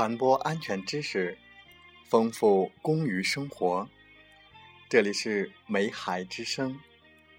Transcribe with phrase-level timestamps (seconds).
[0.00, 1.36] 传播安全知识，
[2.08, 3.86] 丰富工于生活。
[4.88, 6.80] 这里是美海之声，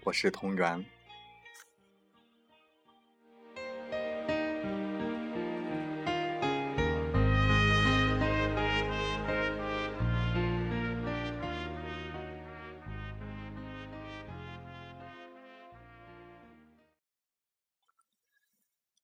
[0.04, 0.86] 我是同源。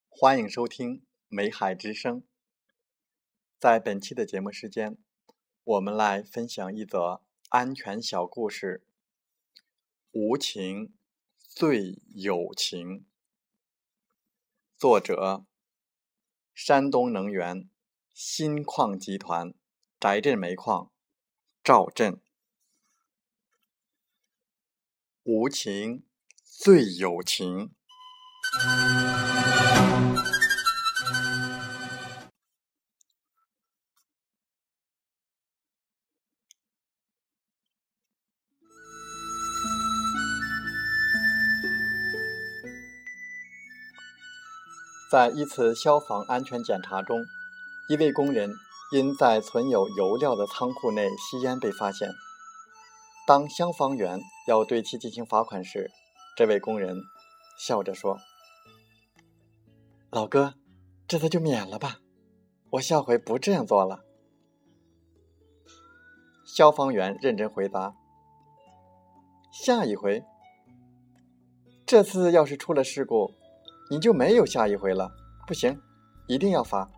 [0.09, 2.28] 欢迎收听美海之声。
[3.59, 4.97] 在本期的节目时间，
[5.65, 8.87] 我们来分享一则安全小故事：
[10.13, 10.95] 无情
[11.37, 13.05] 最有情。
[14.77, 15.45] 作者：
[16.55, 17.69] 山东能源
[18.15, 19.53] 新矿集团
[19.99, 20.93] 翟镇煤矿
[21.65, 22.21] 赵震。
[25.25, 26.07] 无情
[26.45, 27.75] 最有情。
[45.11, 47.25] 在一次消防安全检查中，
[47.89, 48.53] 一位工人
[48.93, 52.11] 因在存有油料的仓库内吸烟被发现。
[53.27, 55.91] 当消防员要对其进行罚款时，
[56.37, 56.95] 这位工人
[57.59, 58.19] 笑着说
[60.13, 60.55] ：“老哥，
[61.07, 62.01] 这次就免了吧，
[62.73, 64.05] 我下回不这样做了。”
[66.45, 67.95] 消防员认真回答
[69.51, 70.23] ：“下一回，
[71.87, 73.33] 这次要是出了事故。”
[73.91, 75.11] 你就没有下一回了，
[75.47, 75.81] 不行，
[76.27, 76.91] 一定要罚。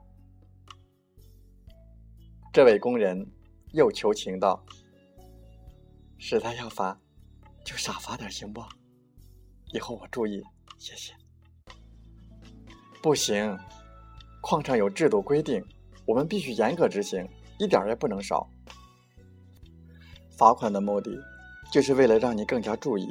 [2.53, 3.31] 这位工人
[3.73, 4.61] 又求情道
[6.19, 7.01] ：“实在要罚，
[7.65, 8.61] 就少罚点行不？
[9.73, 10.43] 以后我注意，
[10.79, 11.15] 谢谢。”
[13.01, 13.57] 不行，
[14.43, 15.65] 矿上有制度规定，
[16.05, 17.25] 我们必须严格执行，
[17.59, 18.51] 一点也不能少。
[20.37, 21.17] 罚款的目的，
[21.73, 23.07] 就是为了让你更加注意。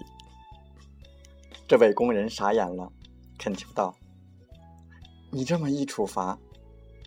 [1.66, 2.92] 这位工人傻眼了。
[3.40, 3.96] 恳求道
[5.32, 6.38] ：“你这么一处罚，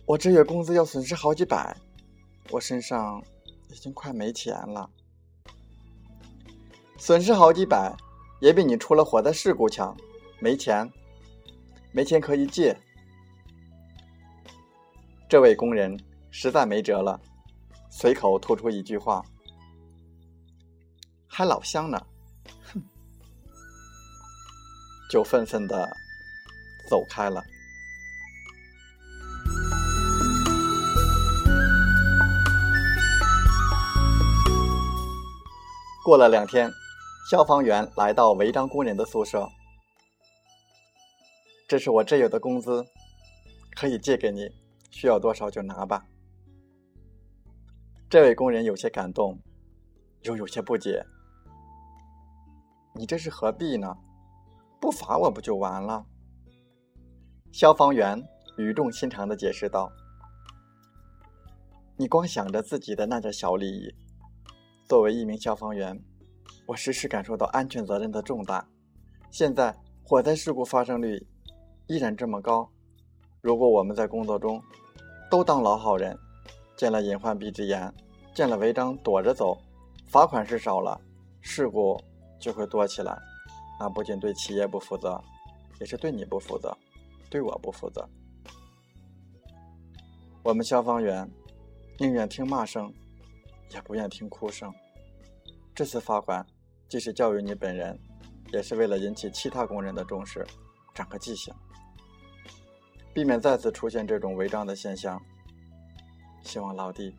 [0.05, 1.77] 我这月工资要损失好几百，
[2.49, 3.23] 我身上
[3.69, 4.89] 已经快没钱了。
[6.97, 7.95] 损失好几百，
[8.41, 9.95] 也比你出了火灾事故强。
[10.39, 10.91] 没钱，
[11.91, 12.75] 没钱可以借。”
[15.29, 15.95] 这位工人
[16.31, 17.21] 实在没辙了，
[17.91, 19.23] 随口吐出一句话
[21.29, 22.03] ：“还老乡呢，
[22.63, 22.81] 哼！”
[25.11, 25.95] 就愤愤的。
[26.87, 27.43] 走开了。
[36.05, 36.69] 过了两天，
[37.29, 39.47] 消防员来到违章工人的宿舍。
[41.65, 42.85] 这是我这有的工资，
[43.73, 44.49] 可以借给你，
[44.91, 46.05] 需要多少就拿吧。
[48.09, 49.39] 这位工人有些感动，
[50.23, 51.03] 又有些不解
[52.93, 53.95] ：“你这是何必呢？
[54.79, 56.05] 不罚我不就完了？”
[57.53, 58.19] 消防员
[58.57, 59.91] 语重心长的解释道
[61.95, 63.93] ：“你光想着自己的那点小利益，
[64.89, 65.95] 作为一名消防员，
[66.65, 68.67] 我时时感受到安全责任的重大。
[69.29, 71.23] 现在火灾事故发生率
[71.85, 72.67] 依然这么高，
[73.39, 74.59] 如果我们在工作中
[75.29, 76.17] 都当老好人，
[76.75, 77.93] 见了隐患闭只眼，
[78.33, 79.55] 见了违章躲着走，
[80.07, 80.99] 罚款是少了，
[81.39, 82.01] 事故
[82.39, 83.15] 就会多起来，
[83.79, 85.23] 那不仅对企业不负责，
[85.79, 86.75] 也是对你不负责。”
[87.33, 88.07] 对我不负责。
[90.43, 91.27] 我们消防员
[91.97, 92.93] 宁愿听骂声，
[93.71, 94.71] 也不愿听哭声。
[95.73, 96.45] 这次罚款
[96.87, 97.99] 既是教育你本人，
[98.51, 100.45] 也是为了引起其他工人的重视，
[100.93, 101.51] 长个记性，
[103.15, 105.19] 避免再次出现这种违章的现象。
[106.43, 107.15] 希望老弟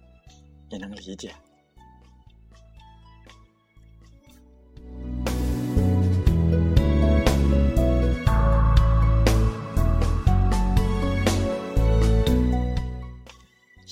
[0.71, 1.35] 你能理解。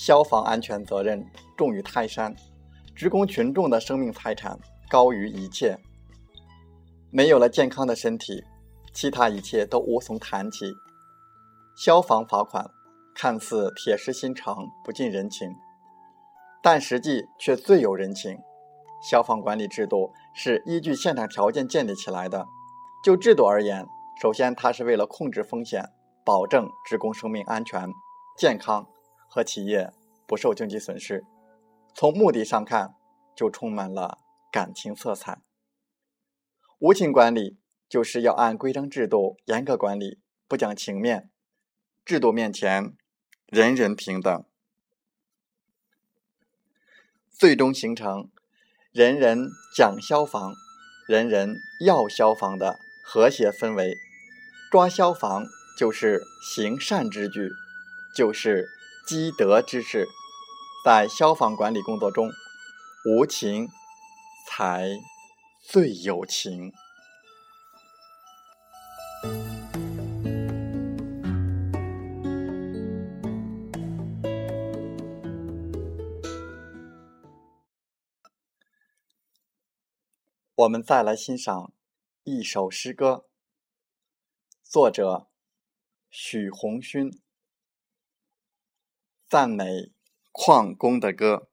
[0.05, 1.25] 消防安全责任
[1.57, 2.35] 重于泰山，
[2.93, 4.59] 职工群众的生命财产
[4.91, 5.79] 高于一切。
[7.13, 8.43] 没有了健康的身体，
[8.93, 10.73] 其他一切都无从谈起。
[11.77, 12.69] 消防罚款
[13.15, 15.55] 看似铁石心肠、不近人情，
[16.61, 18.37] 但实际却最有人情。
[19.09, 22.45] 消防管理制度是依据现场条件建立起来的。
[23.05, 23.87] 就制度而言，
[24.21, 25.89] 首先它是为了控制风险，
[26.25, 27.89] 保证职工生命安全、
[28.37, 28.85] 健康。
[29.35, 29.91] 和企业
[30.27, 31.25] 不受经济损失，
[31.95, 32.95] 从目的上看，
[33.35, 34.19] 就充满了
[34.53, 35.41] 感情色彩。
[36.79, 37.57] 无情管理
[37.89, 41.31] 就是要按规章制度严格管理，不讲情面。
[42.05, 42.95] 制度面前，
[43.47, 44.45] 人人平等。
[47.31, 48.31] 最终形成
[48.91, 50.53] 人人讲消防、
[51.09, 51.57] 人人
[51.87, 53.97] 要消防的和谐氛围。
[54.71, 55.47] 抓消防
[55.79, 57.49] 就是行善之举，
[58.15, 58.69] 就是
[59.07, 60.09] 积德之事。
[60.85, 62.29] 在消防管理工作中，
[63.05, 63.69] 无情
[64.49, 64.89] 才
[65.61, 66.73] 最有情。
[80.57, 81.73] 我们再来欣赏
[82.23, 83.27] 一首诗歌，
[84.63, 85.29] 作者
[86.09, 87.11] 许宏勋，
[89.33, 89.65] 赞美
[90.31, 91.49] 矿工的歌。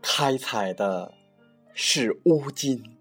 [0.00, 1.12] 开采的
[1.74, 2.96] 是乌金。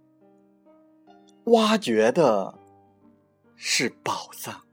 [1.43, 2.57] 挖掘的
[3.55, 4.63] 是宝藏，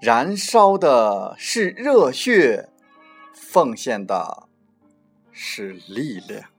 [0.00, 2.70] 燃烧的是热血，
[3.40, 4.48] 奉献的
[5.32, 6.50] 是力量。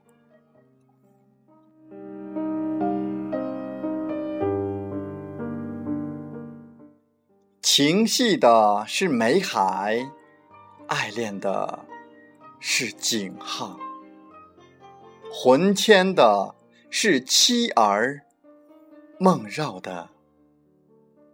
[7.62, 10.10] 情系的是美海，
[10.88, 11.86] 爱恋的
[12.58, 13.78] 是景浩，
[15.30, 16.54] 魂牵的
[16.90, 18.22] 是妻儿。
[19.22, 20.08] 梦绕的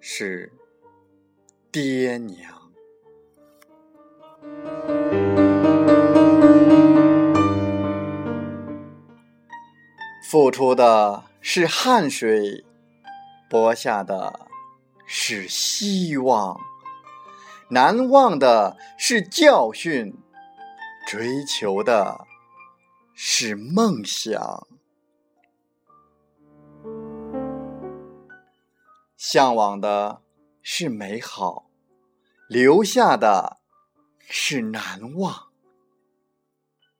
[0.01, 0.53] 是
[1.71, 2.53] 爹娘，
[10.29, 12.65] 付出的是汗水，
[13.49, 14.49] 播下的
[15.07, 16.61] 是希望，
[17.71, 20.19] 难忘的是教训，
[21.07, 22.27] 追求的
[23.15, 24.67] 是梦想。
[29.17, 30.23] 向往的
[30.61, 31.71] 是美好，
[32.49, 33.59] 留下的
[34.19, 35.53] 是难忘；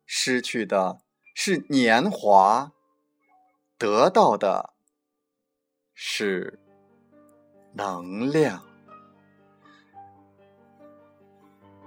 [0.05, 1.01] 失去的
[1.35, 2.71] 是年华，
[3.79, 4.75] 得到的
[5.95, 6.59] 是
[7.73, 8.61] 能量；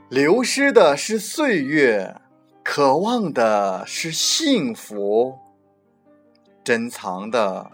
[0.10, 2.22] 流失的是岁月，
[2.64, 5.38] 渴望的是幸福，
[6.64, 7.72] 珍藏的。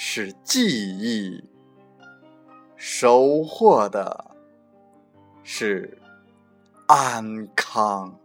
[0.00, 1.42] 是记忆，
[2.76, 4.30] 收获的
[5.42, 6.00] 是
[6.86, 8.16] 安康。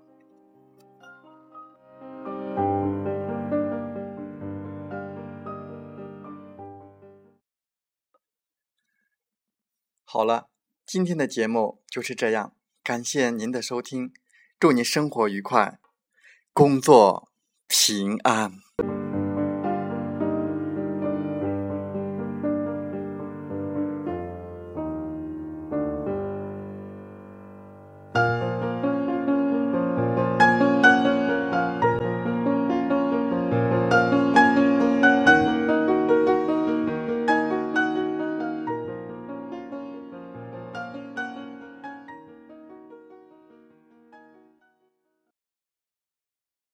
[10.13, 10.49] 好了，
[10.85, 14.13] 今天的节目就是这样，感谢您的收听，
[14.59, 15.79] 祝您生活愉快，
[16.53, 17.31] 工作
[17.67, 18.51] 平安。